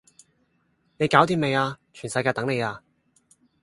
[0.97, 1.77] 你搞惦未呀？
[1.93, 2.81] 全世界等你呀